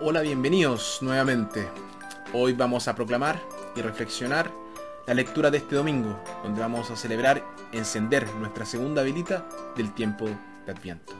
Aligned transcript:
Hola, 0.00 0.20
bienvenidos 0.20 0.98
nuevamente. 1.02 1.68
Hoy 2.32 2.52
vamos 2.52 2.86
a 2.86 2.94
proclamar 2.94 3.42
y 3.74 3.82
reflexionar 3.82 4.48
la 5.08 5.14
lectura 5.14 5.50
de 5.50 5.58
este 5.58 5.74
domingo, 5.74 6.22
donde 6.44 6.60
vamos 6.60 6.88
a 6.92 6.96
celebrar 6.96 7.44
encender 7.72 8.32
nuestra 8.34 8.64
segunda 8.64 9.02
velita 9.02 9.48
del 9.76 9.92
tiempo 9.92 10.26
de 10.64 10.70
Adviento. 10.70 11.14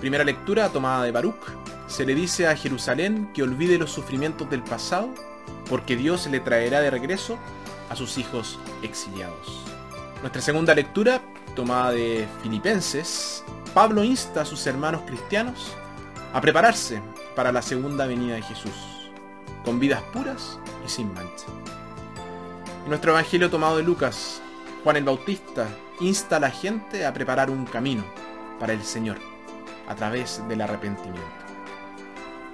Primera 0.00 0.24
lectura 0.24 0.68
tomada 0.70 1.04
de 1.04 1.12
Baruch. 1.12 1.36
Se 1.86 2.04
le 2.04 2.16
dice 2.16 2.48
a 2.48 2.56
Jerusalén 2.56 3.30
que 3.32 3.44
olvide 3.44 3.78
los 3.78 3.92
sufrimientos 3.92 4.50
del 4.50 4.64
pasado, 4.64 5.14
porque 5.68 5.96
Dios 5.96 6.26
le 6.26 6.40
traerá 6.40 6.80
de 6.80 6.90
regreso 6.90 7.38
a 7.90 7.96
sus 7.96 8.18
hijos 8.18 8.58
exiliados. 8.82 9.64
Nuestra 10.20 10.42
segunda 10.42 10.74
lectura, 10.74 11.20
tomada 11.54 11.92
de 11.92 12.26
Filipenses, 12.42 13.44
Pablo 13.74 14.04
insta 14.04 14.42
a 14.42 14.44
sus 14.44 14.66
hermanos 14.66 15.02
cristianos 15.06 15.72
a 16.32 16.40
prepararse 16.40 17.00
para 17.36 17.52
la 17.52 17.62
segunda 17.62 18.06
venida 18.06 18.36
de 18.36 18.42
Jesús, 18.42 18.72
con 19.64 19.78
vidas 19.78 20.02
puras 20.12 20.58
y 20.84 20.88
sin 20.88 21.12
mancha. 21.12 21.46
En 22.84 22.88
nuestro 22.88 23.12
Evangelio 23.12 23.50
tomado 23.50 23.76
de 23.76 23.82
Lucas, 23.82 24.40
Juan 24.82 24.96
el 24.96 25.04
Bautista 25.04 25.66
insta 26.00 26.36
a 26.36 26.40
la 26.40 26.50
gente 26.50 27.06
a 27.06 27.12
preparar 27.12 27.50
un 27.50 27.64
camino 27.64 28.04
para 28.60 28.72
el 28.72 28.82
Señor 28.82 29.18
a 29.88 29.94
través 29.94 30.42
del 30.48 30.60
arrepentimiento. 30.60 31.43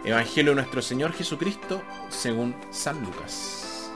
Evangelio 0.03 0.53
de 0.53 0.57
nuestro 0.57 0.81
Señor 0.81 1.13
Jesucristo 1.13 1.83
según 2.09 2.55
San 2.71 3.03
Lucas. 3.03 3.91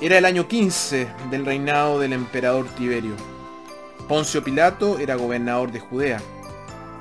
Era 0.00 0.18
el 0.18 0.24
año 0.24 0.48
15 0.48 1.08
del 1.30 1.46
reinado 1.46 2.00
del 2.00 2.12
emperador 2.12 2.66
Tiberio. 2.70 3.14
Poncio 4.08 4.42
Pilato 4.42 4.98
era 4.98 5.14
gobernador 5.14 5.70
de 5.70 5.78
Judea. 5.78 6.20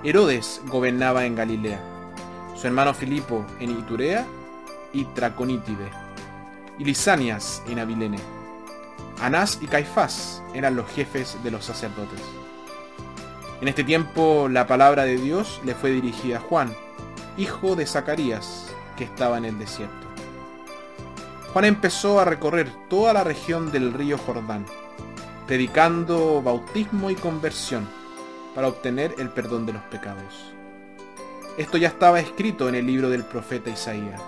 Herodes 0.04 0.62
gobernaba 0.68 1.26
en 1.26 1.36
Galilea. 1.36 1.82
Su 2.56 2.68
hermano 2.68 2.94
Filipo 2.94 3.44
en 3.60 3.72
Iturea 3.72 4.28
y 4.94 5.06
Traconítide. 5.06 5.90
Y 6.78 6.86
Lisanias 6.86 7.64
en 7.68 7.80
Abilene. 7.80 8.20
Anás 9.20 9.58
y 9.64 9.66
Caifás 9.66 10.44
eran 10.54 10.76
los 10.76 10.88
jefes 10.92 11.38
de 11.44 11.50
los 11.50 11.66
sacerdotes. 11.66 12.22
En 13.62 13.68
este 13.68 13.84
tiempo 13.84 14.48
la 14.48 14.68
palabra 14.68 15.06
de 15.06 15.18
Dios 15.18 15.60
le 15.66 15.74
fue 15.74 15.90
dirigida 15.90 16.38
a 16.38 16.42
Juan, 16.42 16.76
hijo 17.38 17.76
de 17.76 17.86
Zacarías, 17.86 18.68
que 18.96 19.04
estaba 19.04 19.38
en 19.38 19.46
el 19.46 19.60
desierto. 19.60 20.08
Juan 21.52 21.66
empezó 21.66 22.20
a 22.20 22.26
recorrer 22.26 22.70
toda 22.90 23.14
la 23.14 23.24
región 23.24 23.72
del 23.72 23.94
río 23.94 24.18
Jordán, 24.18 24.66
predicando 25.48 26.42
bautismo 26.42 27.10
y 27.10 27.16
conversión 27.16 27.88
para 28.54 28.68
obtener 28.68 29.16
el 29.18 29.30
perdón 29.30 29.66
de 29.66 29.74
los 29.74 29.82
pecados. 29.84 30.54
Esto 31.58 31.78
ya 31.78 31.90
estaba 31.90 32.20
escrito 32.20 32.68
en 32.68 32.76
el 32.76 32.86
libro 32.86 33.10
del 33.10 33.24
profeta 33.24 33.70
Isaías. 33.70 34.22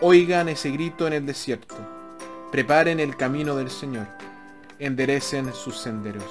Oigan 0.00 0.48
ese 0.48 0.70
grito 0.70 1.06
en 1.06 1.12
el 1.12 1.26
desierto, 1.26 1.76
preparen 2.50 3.00
el 3.00 3.16
camino 3.16 3.56
del 3.56 3.70
Señor, 3.70 4.06
enderecen 4.78 5.54
sus 5.54 5.78
senderos. 5.78 6.24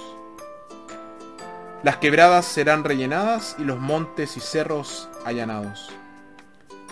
Las 1.83 1.97
quebradas 1.97 2.45
serán 2.45 2.83
rellenadas 2.83 3.55
y 3.59 3.63
los 3.63 3.79
montes 3.79 4.37
y 4.37 4.39
cerros 4.39 5.09
allanados. 5.25 5.89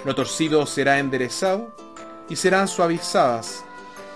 Lo 0.03 0.15
torcido 0.15 0.65
será 0.65 0.99
enderezado 0.99 1.75
y 2.27 2.35
serán 2.35 2.67
suavizadas 2.67 3.63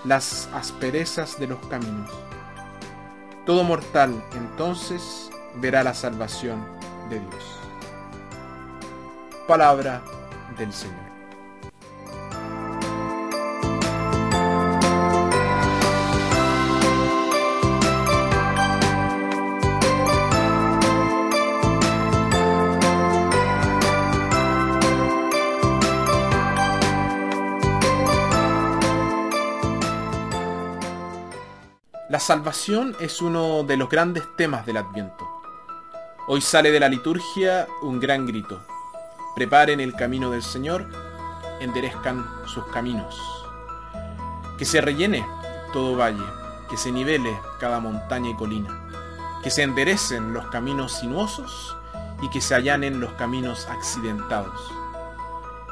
las 0.04 0.48
asperezas 0.52 1.38
de 1.38 1.46
los 1.46 1.58
caminos. 1.66 2.10
Todo 3.46 3.64
mortal 3.64 4.22
entonces 4.34 5.30
verá 5.56 5.82
la 5.82 5.94
salvación 5.94 6.62
de 7.08 7.20
Dios. 7.20 7.44
Palabra 9.46 10.02
del 10.58 10.72
Señor. 10.72 11.07
La 32.08 32.20
salvación 32.20 32.96
es 33.00 33.20
uno 33.20 33.64
de 33.64 33.76
los 33.76 33.90
grandes 33.90 34.24
temas 34.34 34.64
del 34.64 34.78
Adviento. 34.78 35.28
Hoy 36.26 36.40
sale 36.40 36.70
de 36.70 36.80
la 36.80 36.88
liturgia 36.88 37.66
un 37.82 38.00
gran 38.00 38.24
grito. 38.24 38.62
Preparen 39.36 39.78
el 39.78 39.94
camino 39.94 40.30
del 40.30 40.42
Señor, 40.42 40.88
enderezcan 41.60 42.24
sus 42.46 42.64
caminos. 42.68 43.14
Que 44.56 44.64
se 44.64 44.80
rellene 44.80 45.22
todo 45.74 45.98
valle, 45.98 46.24
que 46.70 46.78
se 46.78 46.90
nivele 46.90 47.38
cada 47.60 47.78
montaña 47.78 48.30
y 48.30 48.36
colina, 48.36 48.88
que 49.42 49.50
se 49.50 49.62
enderecen 49.62 50.32
los 50.32 50.46
caminos 50.46 50.94
sinuosos 50.94 51.76
y 52.22 52.30
que 52.30 52.40
se 52.40 52.54
allanen 52.54 53.00
los 53.00 53.12
caminos 53.12 53.66
accidentados. 53.68 54.72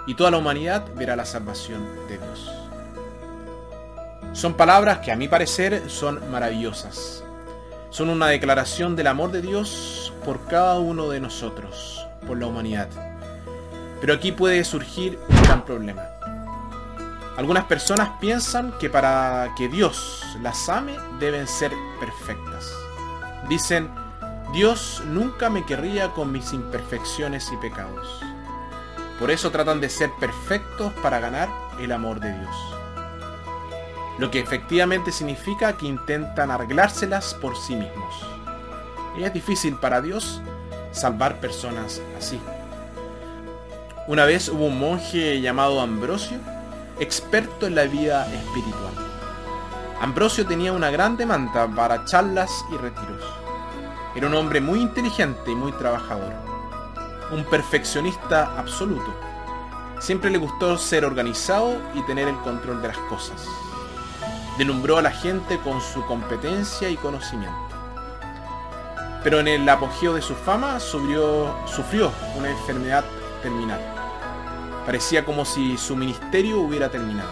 Y 0.07 0.15
toda 0.17 0.33
la 0.33 0.37
humanidad 0.37 0.85
verá 0.97 1.17
la 1.17 1.25
salvación 1.25 1.83
de 2.09 2.19
Dios. 2.19 2.53
Son 4.37 4.53
palabras 4.53 4.99
que 4.99 5.11
a 5.11 5.17
mi 5.17 5.29
parecer 5.29 5.89
son 5.89 6.31
maravillosas. 6.31 7.25
Son 7.89 8.11
una 8.11 8.27
declaración 8.27 8.95
del 8.95 9.07
amor 9.07 9.33
de 9.33 9.41
Dios 9.41 10.13
por 10.27 10.45
cada 10.45 10.79
uno 10.79 11.09
de 11.09 11.21
nosotros, 11.21 12.07
por 12.27 12.37
la 12.37 12.47
humanidad. 12.47 12.91
Pero 13.99 14.13
aquí 14.13 14.33
puede 14.33 14.63
surgir 14.65 15.19
un 15.27 15.43
gran 15.43 15.65
problema. 15.65 16.03
Algunas 17.39 17.65
personas 17.65 18.11
piensan 18.21 18.75
que 18.79 18.91
para 18.91 19.55
que 19.57 19.71
Dios 19.71 20.23
las 20.43 20.69
ame 20.69 20.99
deben 21.19 21.47
ser 21.47 21.73
perfectas. 21.99 22.71
Dicen, 23.49 23.91
Dios 24.53 25.03
nunca 25.07 25.49
me 25.49 25.65
querría 25.65 26.11
con 26.11 26.31
mis 26.31 26.53
imperfecciones 26.53 27.51
y 27.53 27.57
pecados. 27.57 28.21
Por 29.19 29.31
eso 29.31 29.51
tratan 29.51 29.81
de 29.81 29.89
ser 29.89 30.11
perfectos 30.21 30.93
para 31.03 31.21
ganar 31.21 31.49
el 31.81 31.91
amor 31.91 32.21
de 32.21 32.39
Dios 32.39 32.77
lo 34.19 34.31
que 34.31 34.41
efectivamente 34.41 35.13
significa 35.13 35.77
que 35.77 35.87
intentan 35.87 36.51
arreglárselas 36.51 37.35
por 37.35 37.57
sí 37.57 37.77
mismos. 37.77 38.15
Es 39.19 39.33
difícil 39.33 39.77
para 39.77 40.01
Dios 40.01 40.41
salvar 40.93 41.41
personas 41.41 42.01
así. 42.17 42.41
Una 44.07 44.25
vez 44.25 44.49
hubo 44.49 44.67
un 44.67 44.79
monje 44.79 45.41
llamado 45.41 45.81
Ambrosio, 45.81 46.39
experto 46.99 47.67
en 47.67 47.75
la 47.75 47.85
vida 47.85 48.27
espiritual. 48.33 48.93
Ambrosio 50.01 50.47
tenía 50.47 50.73
una 50.73 50.91
gran 50.91 51.17
demanda 51.17 51.67
para 51.67 52.05
charlas 52.05 52.51
y 52.73 52.77
retiros. 52.77 53.25
Era 54.15 54.29
un 54.29 54.35
hombre 54.35 54.61
muy 54.61 54.81
inteligente 54.81 55.51
y 55.51 55.55
muy 55.55 55.73
trabajador. 55.73 56.33
Un 57.33 57.45
perfeccionista 57.45 58.59
absoluto. 58.59 59.15
Siempre 59.99 60.31
le 60.31 60.39
gustó 60.39 60.79
ser 60.79 61.05
organizado 61.05 61.77
y 61.95 62.03
tener 62.03 62.29
el 62.29 62.37
control 62.37 62.81
de 62.81 62.89
las 62.89 62.99
cosas 62.99 63.47
delumbró 64.59 64.99
a 64.99 65.03
la 65.03 65.11
gente 65.11 65.59
con 65.59 65.81
su 65.81 66.05
competencia 66.07 66.89
y 66.89 66.97
conocimiento. 66.97 67.57
Pero 69.23 69.41
en 69.41 69.49
el 69.49 69.69
apogeo 69.69 70.15
de 70.15 70.23
su 70.23 70.35
fama 70.35 70.79
sufrió, 70.81 71.55
sufrió 71.67 72.13
una 72.37 72.51
enfermedad 72.51 73.05
terminal. 73.43 73.81
Parecía 74.85 75.25
como 75.25 75.45
si 75.45 75.77
su 75.77 75.97
ministerio 75.97 76.61
hubiera 76.61 76.91
terminado. 76.91 77.31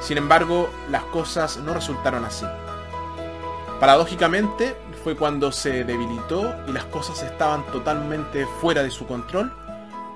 Sin 0.00 0.18
embargo, 0.18 0.70
las 0.90 1.02
cosas 1.04 1.58
no 1.58 1.74
resultaron 1.74 2.24
así. 2.24 2.46
Paradójicamente, 3.78 4.76
fue 5.02 5.16
cuando 5.16 5.50
se 5.50 5.84
debilitó 5.84 6.54
y 6.68 6.72
las 6.72 6.84
cosas 6.84 7.22
estaban 7.22 7.66
totalmente 7.66 8.46
fuera 8.60 8.82
de 8.82 8.90
su 8.90 9.06
control, 9.06 9.52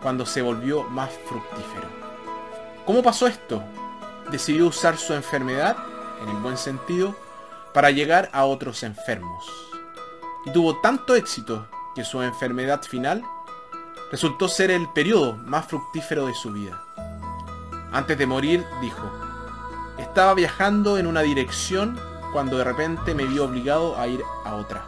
cuando 0.01 0.25
se 0.25 0.43
volvió 0.43 0.85
más 0.85 1.11
fructífero. 1.27 1.89
¿Cómo 2.85 3.03
pasó 3.03 3.27
esto? 3.27 3.63
Decidió 4.31 4.67
usar 4.67 4.97
su 4.97 5.15
enfermedad, 5.15 5.77
en 6.23 6.29
el 6.29 6.37
buen 6.37 6.57
sentido, 6.57 7.15
para 7.73 7.91
llegar 7.91 8.31
a 8.33 8.45
otros 8.45 8.83
enfermos. 8.83 9.47
Y 10.45 10.51
tuvo 10.51 10.81
tanto 10.81 11.15
éxito 11.15 11.67
que 11.95 12.05
su 12.05 12.23
enfermedad 12.23 12.83
final 12.83 13.23
resultó 14.11 14.49
ser 14.49 14.71
el 14.71 14.89
periodo 14.93 15.37
más 15.37 15.67
fructífero 15.67 16.27
de 16.27 16.35
su 16.35 16.53
vida. 16.53 16.83
Antes 17.93 18.19
de 18.19 18.27
morir 18.27 18.65
dijo, 18.81 19.11
estaba 19.99 20.35
viajando 20.35 20.99
en 20.99 21.07
una 21.07 21.23
dirección 21.23 21.99
cuando 22.33 22.59
de 22.59 22.65
repente 22.65 23.15
me 23.15 23.25
vi 23.25 23.39
obligado 23.39 23.99
a 23.99 24.07
ir 24.07 24.23
a 24.45 24.55
otra. 24.57 24.85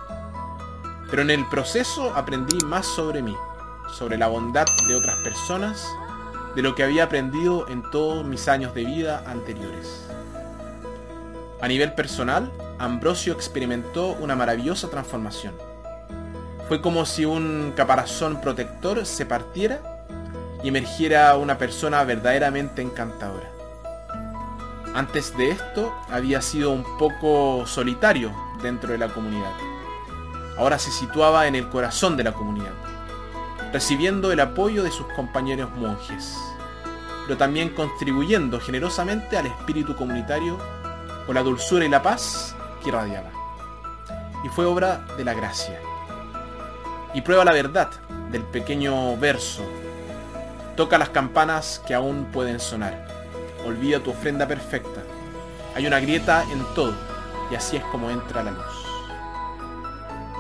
Pero 1.11 1.23
en 1.23 1.31
el 1.31 1.47
proceso 1.49 2.15
aprendí 2.15 2.59
más 2.67 2.87
sobre 2.87 3.23
mí, 3.23 3.35
sobre 3.91 4.19
la 4.19 4.27
bondad 4.27 4.67
de 4.87 4.95
otras 4.95 5.17
personas 5.25 5.89
de 6.59 6.65
lo 6.65 6.75
que 6.75 6.83
había 6.83 7.05
aprendido 7.05 7.69
en 7.69 7.89
todos 7.89 8.27
mis 8.27 8.49
años 8.49 8.75
de 8.75 8.85
vida 8.85 9.23
anteriores. 9.29 10.09
A 11.61 11.69
nivel 11.69 11.93
personal, 11.93 12.51
Ambrosio 12.81 13.33
experimentó 13.33 14.09
una 14.19 14.35
maravillosa 14.35 14.91
transformación. 14.91 15.55
Fue 16.67 16.81
como 16.81 17.07
si 17.07 17.25
un 17.25 17.75
caparazón 17.77 18.41
protector 18.41 19.07
se 19.07 19.25
partiera 19.25 20.05
y 20.65 20.71
emergiera 20.71 21.37
una 21.37 21.59
persona 21.59 22.03
verdaderamente 22.03 22.83
encantadora. 22.83 23.53
Antes 24.97 25.39
de 25.39 25.51
esto 25.51 25.95
había 26.11 26.43
sido 26.43 26.73
un 26.73 26.83
poco 26.99 27.69
solitario 27.69 28.35
dentro 28.61 28.91
de 28.91 28.99
la 28.99 29.11
comunidad. 29.11 29.53
Ahora 30.57 30.81
se 30.81 30.91
situaba 30.91 31.47
en 31.47 31.55
el 31.55 31.69
corazón 31.69 32.17
de 32.17 32.25
la 32.25 32.33
comunidad, 32.33 32.75
recibiendo 33.73 34.33
el 34.33 34.41
apoyo 34.41 34.83
de 34.83 34.91
sus 34.91 35.07
compañeros 35.13 35.71
monjes, 35.77 36.37
pero 37.29 37.37
también 37.37 37.69
contribuyendo 37.69 38.59
generosamente 38.59 39.37
al 39.37 39.45
espíritu 39.45 39.95
comunitario 39.95 40.57
con 41.27 41.35
la 41.35 41.43
dulzura 41.43 41.85
y 41.85 41.89
la 41.91 42.03
paz 42.03 42.57
que 42.83 42.89
irradiaba. 42.89 43.29
Y 44.45 44.49
fue 44.49 44.65
obra 44.65 45.05
de 45.19 45.27
la 45.27 45.35
gracia. 45.35 45.79
Y 47.13 47.21
prueba 47.21 47.45
la 47.45 47.53
verdad 47.53 47.91
del 48.31 48.45
pequeño 48.45 49.15
verso. 49.19 49.63
Toca 50.75 50.97
las 50.97 51.11
campanas 51.11 51.83
que 51.87 51.93
aún 51.93 52.31
pueden 52.33 52.61
sonar. 52.61 53.07
Olvida 53.67 54.01
tu 54.01 54.13
ofrenda 54.13 54.49
perfecta. 54.49 55.03
Hay 55.77 55.87
una 55.87 56.01
grieta 56.01 56.45
en 56.51 56.65
todo 56.75 56.95
y 57.51 57.57
así 57.57 57.77
es 57.77 57.85
como 57.93 58.09
entra 58.09 58.43
la 58.43 58.53
luz. 58.53 58.87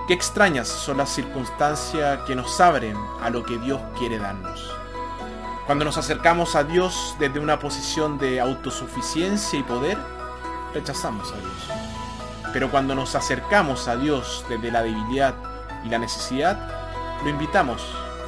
Qué 0.06 0.14
extrañas 0.14 0.68
son 0.68 0.96
las 0.96 1.10
circunstancias 1.10 2.20
que 2.26 2.34
nos 2.34 2.58
abren 2.62 2.96
a 3.20 3.28
lo 3.28 3.44
que 3.44 3.58
Dios 3.58 3.78
quiere 3.98 4.16
darnos. 4.16 4.77
Cuando 5.68 5.84
nos 5.84 5.98
acercamos 5.98 6.56
a 6.56 6.64
Dios 6.64 7.14
desde 7.18 7.40
una 7.40 7.58
posición 7.58 8.16
de 8.16 8.40
autosuficiencia 8.40 9.58
y 9.58 9.62
poder, 9.62 9.98
rechazamos 10.72 11.30
a 11.30 11.36
Dios. 11.36 12.52
Pero 12.54 12.70
cuando 12.70 12.94
nos 12.94 13.14
acercamos 13.14 13.86
a 13.86 13.96
Dios 13.96 14.46
desde 14.48 14.72
la 14.72 14.82
debilidad 14.82 15.34
y 15.84 15.90
la 15.90 15.98
necesidad, 15.98 16.58
lo 17.22 17.28
invitamos 17.28 17.82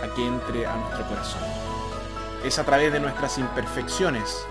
a 0.05 0.15
que 0.15 0.27
entre 0.27 0.67
a 0.67 0.77
nuestro 0.77 1.07
corazón. 1.09 1.41
Es 2.45 2.59
a 2.59 2.65
través 2.65 2.93
de 2.93 3.01
nuestras 3.01 3.39
imperfecciones 3.39 4.47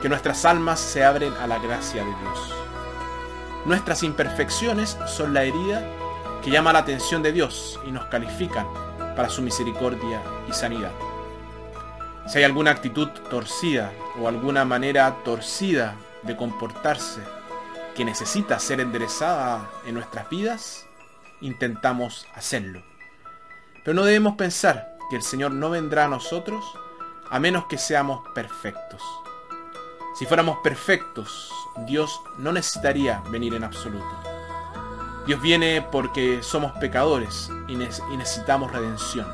que 0.00 0.08
nuestras 0.08 0.46
almas 0.46 0.80
se 0.80 1.04
abren 1.04 1.34
a 1.34 1.46
la 1.46 1.58
gracia 1.58 2.02
de 2.02 2.14
Dios. 2.22 2.54
Nuestras 3.66 4.02
imperfecciones 4.02 4.96
son 5.08 5.34
la 5.34 5.42
herida 5.42 5.86
que 6.42 6.50
llama 6.50 6.72
la 6.72 6.78
atención 6.78 7.22
de 7.22 7.32
Dios 7.32 7.78
y 7.86 7.92
nos 7.92 8.06
califican 8.06 8.66
para 9.14 9.28
su 9.28 9.42
misericordia 9.42 10.22
y 10.48 10.54
sanidad. 10.54 10.92
Si 12.26 12.38
hay 12.38 12.44
alguna 12.44 12.70
actitud 12.70 13.08
torcida 13.30 13.92
o 14.18 14.28
alguna 14.28 14.64
manera 14.64 15.16
torcida 15.24 15.96
de 16.22 16.36
comportarse 16.36 17.20
que 17.94 18.04
necesita 18.04 18.58
ser 18.58 18.80
enderezada 18.80 19.70
en 19.86 19.94
nuestras 19.94 20.28
vidas, 20.30 20.86
intentamos 21.40 22.26
hacerlo. 22.34 22.82
Pero 23.84 23.94
no 23.94 24.04
debemos 24.04 24.36
pensar 24.36 24.96
que 25.10 25.16
el 25.16 25.22
Señor 25.22 25.52
no 25.52 25.70
vendrá 25.70 26.06
a 26.06 26.08
nosotros 26.08 26.64
a 27.30 27.38
menos 27.38 27.66
que 27.66 27.78
seamos 27.78 28.26
perfectos. 28.34 29.02
Si 30.18 30.26
fuéramos 30.26 30.58
perfectos, 30.62 31.52
Dios 31.86 32.20
no 32.38 32.52
necesitaría 32.52 33.22
venir 33.30 33.54
en 33.54 33.64
absoluto. 33.64 34.22
Dios 35.26 35.40
viene 35.42 35.82
porque 35.90 36.42
somos 36.42 36.72
pecadores 36.72 37.50
y, 37.66 37.76
necesitamos 37.76 38.72
redención. 38.72 39.26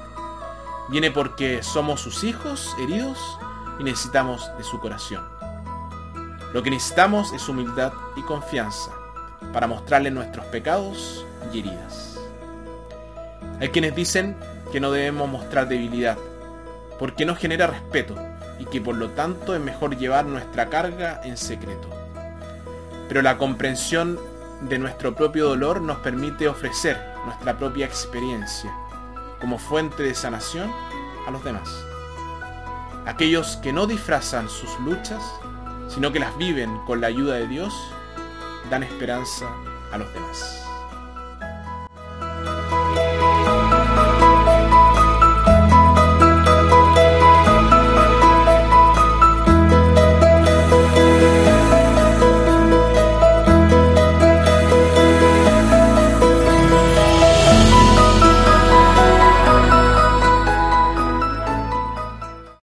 Viene 0.91 1.13
porque 1.13 1.63
somos 1.63 2.01
sus 2.01 2.25
hijos 2.25 2.75
heridos 2.81 3.17
y 3.79 3.85
necesitamos 3.85 4.51
de 4.59 4.65
su 4.65 4.81
corazón. 4.81 5.25
Lo 6.53 6.65
que 6.65 6.71
necesitamos 6.71 7.33
es 7.33 7.49
humildad 7.49 7.93
y 8.17 8.23
confianza 8.23 8.91
para 9.53 9.69
mostrarle 9.69 10.11
nuestros 10.11 10.47
pecados 10.47 11.25
y 11.53 11.61
heridas. 11.61 12.19
Hay 13.61 13.69
quienes 13.69 13.95
dicen 13.95 14.37
que 14.73 14.81
no 14.81 14.91
debemos 14.91 15.29
mostrar 15.29 15.69
debilidad, 15.69 16.19
porque 16.99 17.25
no 17.25 17.37
genera 17.37 17.69
respeto 17.69 18.17
y 18.59 18.65
que 18.65 18.81
por 18.81 18.97
lo 18.97 19.11
tanto 19.11 19.55
es 19.55 19.61
mejor 19.61 19.97
llevar 19.97 20.25
nuestra 20.27 20.71
carga 20.71 21.21
en 21.23 21.37
secreto. 21.37 21.89
Pero 23.07 23.23
la 23.23 23.39
comprensión 23.39 24.19
de 24.63 24.77
nuestro 24.81 25.15
propio 25.15 25.51
dolor 25.51 25.81
nos 25.83 25.99
permite 25.99 26.49
ofrecer 26.49 27.01
nuestra 27.27 27.57
propia 27.57 27.87
experiencia 27.87 28.75
como 29.41 29.59
fuente 29.59 30.03
de 30.03 30.15
sanación 30.15 30.73
a 31.27 31.31
los 31.31 31.43
demás. 31.45 31.69
Aquellos 33.07 33.57
que 33.57 33.73
no 33.73 33.87
disfrazan 33.87 34.49
sus 34.49 34.79
luchas, 34.81 35.23
sino 35.89 36.13
que 36.13 36.21
las 36.21 36.37
viven 36.37 36.77
con 36.87 37.01
la 37.01 37.09
ayuda 37.09 37.35
de 37.35 37.49
Dios, 37.49 37.75
dan 38.71 38.83
esperanza 38.83 39.47
a 39.93 39.99
los 39.99 40.13
demás. 40.13 40.70